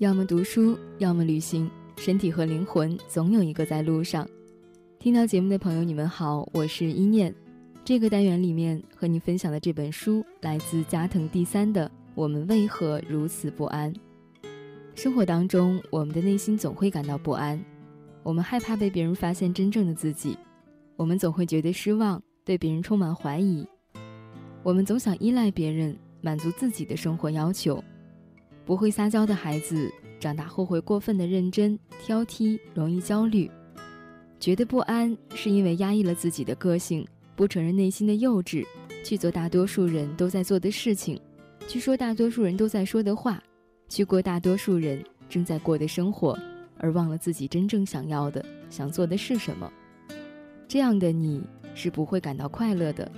[0.00, 4.26] 要么读书，要么旅行，身体和灵魂总有一个在路上。
[4.98, 7.34] 听到节目的朋友，你们好，我是一念。
[7.84, 13.92] 这个单元里面和你分享的这本书来自加藤第三的《我们为何如此不安》。
[14.94, 17.62] 生活当中，我们的内心总会感到不安，
[18.22, 20.34] 我们害怕被别人发现真正的自己，
[20.96, 23.68] 我们总会觉得失望，对别人充满怀疑，
[24.62, 27.84] 我们总想依赖别人，满足自己的生活要求。
[28.64, 29.90] 不会撒娇的孩子，
[30.20, 33.50] 长大后会过分的认真、挑剔，容易焦虑，
[34.38, 38.64] 觉得不安，是因为压抑了自己的个性，不承认内心的幼稚，
[39.04, 41.20] 去做大多数人都在做的事情，
[41.66, 43.42] 去说大多数人都在说的话，
[43.88, 46.38] 去过大多数人正在过的生活，
[46.78, 49.72] 而忘了自己真正想要的、想做的是什么。
[50.68, 51.42] 这样的你
[51.74, 53.10] 是不会感到快乐的，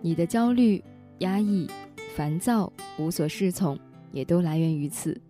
[0.00, 0.82] 你的焦虑、
[1.18, 1.68] 压抑、
[2.16, 3.78] 烦躁、无所适从。
[4.12, 5.20] 也都来源于此。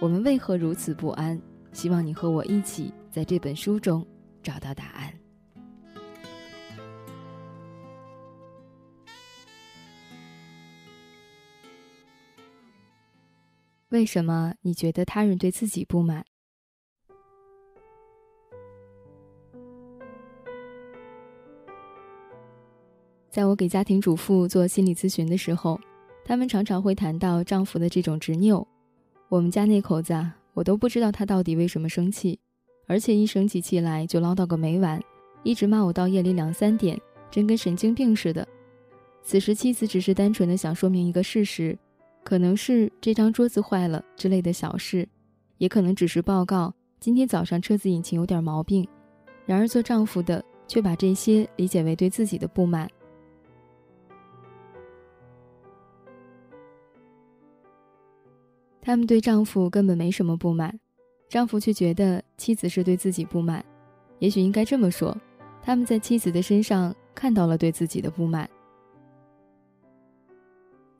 [0.00, 1.40] 我们为何如此不安？
[1.72, 4.06] 希望你和我一起在这本书中
[4.42, 5.12] 找到答案。
[13.88, 16.24] 为什么你觉得他人对自己不满？
[23.30, 25.80] 在我给家庭主妇做心理咨询的时候。
[26.24, 28.66] 他们常常会谈到丈夫的这种执拗。
[29.28, 32.38] 我们家那口子啊，我都不知道他到底为什么生气，
[32.86, 35.00] 而且一生起气来就唠叨个没完，
[35.42, 36.98] 一直骂我到夜里两三点，
[37.30, 38.46] 真跟神经病似的。
[39.22, 41.78] 此时妻子只是单纯的想说明一个事实，
[42.22, 45.06] 可能是这张桌子坏了之类的小事，
[45.58, 48.86] 也可能只是报告今天早上车子引擎有点毛病。
[49.46, 52.88] 然而做丈夫的却把这些理解为对自己的不满。
[58.86, 60.78] 他们对丈夫根本没什么不满，
[61.26, 63.64] 丈夫却觉得妻子是对自己不满。
[64.18, 65.16] 也许应该这么说，
[65.62, 68.46] 他们在妻子的身上看到了对自己的不满。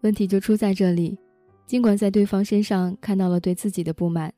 [0.00, 1.18] 问题就出在这里，
[1.66, 4.32] 尽管在对方身上看到了对自己的不满，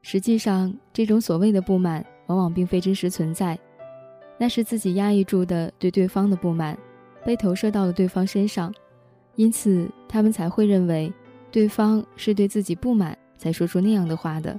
[0.00, 3.58] 实际上这种所谓的不满往往并非真实存在，
[4.38, 6.74] 那是自己压抑住的对对方的不满，
[7.26, 8.74] 被投射到了对方身上，
[9.34, 11.12] 因此他们才会认为。
[11.50, 14.58] 对方是对自己不满才说出那样的话的。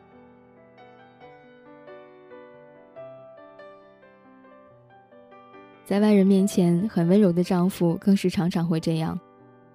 [5.86, 9.18] 在外人面前很温柔的丈夫，更是常常会这样，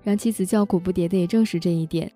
[0.03, 2.11] 让妻子叫苦不迭的也正是这一点。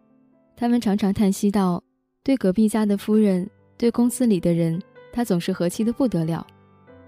[0.55, 1.83] 他们常常叹息道
[2.23, 4.79] ：“对隔壁家的夫人，对公司里的人，
[5.13, 6.47] 他总是和气的不得了。”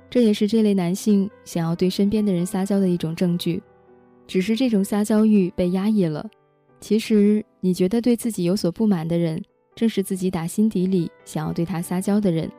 [0.08, 3.62] 这也是这类男性想要对身边的人撒娇的一种证据，
[4.26, 6.26] 只是这种撒娇欲被压抑了。
[6.80, 9.42] 其实，你觉得对自己有所不满的人，
[9.74, 12.50] 正是自己打心底里想要对他撒娇的人。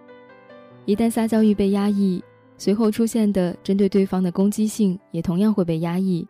[0.85, 2.23] 一旦撒娇欲被压抑，
[2.57, 6.27] 随后出现的针对对方的攻击性也同样会被压抑，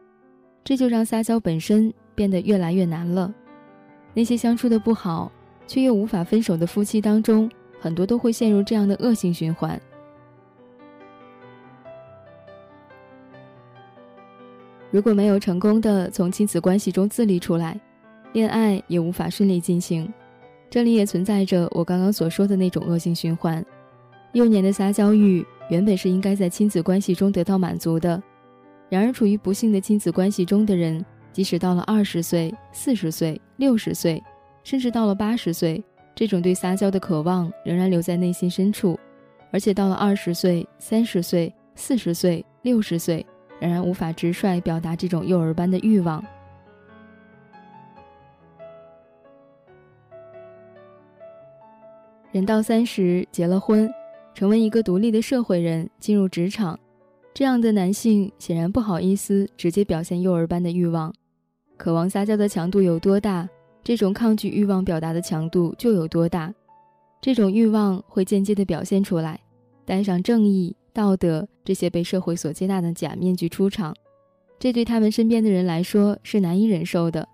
[0.63, 3.33] 这就让撒娇本身变得越来越难了。
[4.13, 5.31] 那些相处的不好
[5.65, 9.79] 却又无法分手的夫妻当中，很多都会陷入这样的恶性循环。
[14.91, 17.79] 如果没有成功的从亲子关系中自立出来，
[18.33, 20.11] 恋爱也无法顺利进行。
[20.69, 23.65] 这里也存在着我刚刚所说的那种恶性循环。
[24.33, 28.21] 幼年的撒娇欲原本是应该在亲子关系中得到满足的，
[28.87, 31.03] 然而处于不幸的亲子关系中的人，
[31.33, 34.23] 即使到了二十岁、四十岁、六十岁，
[34.63, 38.99] 甚至到了八十岁，这种对撒娇的渴望仍然留在内心深处，
[39.51, 43.25] 而且到了二十岁、三十岁、四十岁、六十岁。
[43.59, 46.23] 仍然无法直率表达这种幼儿般的欲望。
[52.31, 53.89] 人到三十，结了婚，
[54.35, 56.79] 成为一个独立的社会人，进入职场，
[57.33, 61.11] 这样的男性显然不好意思直接表现幼儿般的欲望，
[61.75, 63.49] 渴望撒娇的强度有多大，
[63.83, 66.53] 这种抗拒欲望表达的强度就有多大。
[67.19, 69.39] 这种欲望会间接的表现出来，
[69.85, 70.75] 带上正义。
[70.91, 73.95] 道德这些被社会所接纳的假面具出场，
[74.57, 77.25] 这对他们身边的人来说是难以忍受的。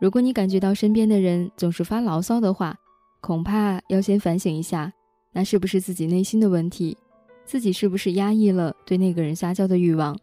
[0.00, 2.76] 如果你感觉到身边的人总是发牢骚的话，
[3.20, 4.92] 恐怕要先反省一下，
[5.32, 6.96] 那是不是自己内心的问题？
[7.44, 10.18] 自己是不是压抑了对那个人撒娇的欲望？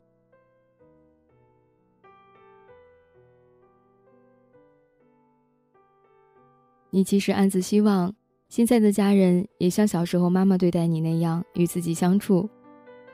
[6.90, 8.14] 你其实暗自希望。
[8.50, 12.50] 现在的家人也像小时候妈妈对待你那样与自己相处，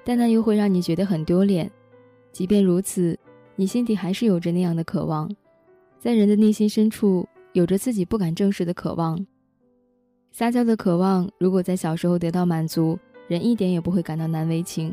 [0.05, 1.69] 但那又会让你觉得很丢脸。
[2.31, 3.17] 即便如此，
[3.55, 5.27] 你心底还是有着那样的渴望，
[5.99, 9.25] 在人的内心深处有着自己不敢正视的渴望。
[10.33, 12.97] 撒娇的渴望，如果在小时候得到满足，
[13.27, 14.91] 人一点也不会感到难为情，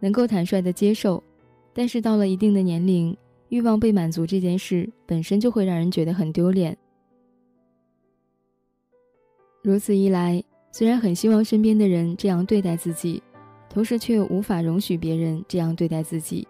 [0.00, 1.22] 能够坦率的接受。
[1.72, 3.16] 但是到了一定的年龄，
[3.48, 6.76] 欲望被满足这件事本身就会让人觉得很丢脸。
[9.62, 10.42] 如此一来，
[10.72, 13.22] 虽然很希望身边的人这样对待自己，
[13.70, 16.44] 同时却又无法容许别人这样对待自己，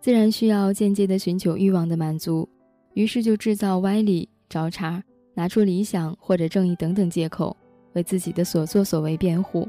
[0.00, 2.48] 自然需要间接的寻求欲望的满足，
[2.94, 5.00] 于是就制造歪理、找茬，
[5.34, 7.56] 拿出理想或者正义等等借口，
[7.94, 9.68] 为自己的所作所为辩护。